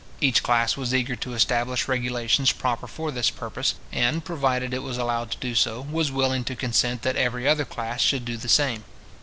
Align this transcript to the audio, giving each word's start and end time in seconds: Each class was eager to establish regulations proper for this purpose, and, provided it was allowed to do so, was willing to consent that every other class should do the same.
Each 0.19 0.41
class 0.41 0.75
was 0.75 0.95
eager 0.95 1.15
to 1.17 1.35
establish 1.35 1.87
regulations 1.87 2.51
proper 2.51 2.87
for 2.87 3.11
this 3.11 3.29
purpose, 3.29 3.75
and, 3.91 4.25
provided 4.25 4.73
it 4.73 4.81
was 4.81 4.97
allowed 4.97 5.29
to 5.29 5.37
do 5.37 5.53
so, 5.53 5.81
was 5.81 6.11
willing 6.11 6.43
to 6.45 6.55
consent 6.55 7.03
that 7.03 7.17
every 7.17 7.47
other 7.47 7.65
class 7.65 8.01
should 8.01 8.25
do 8.25 8.35
the 8.35 8.49
same. 8.49 8.83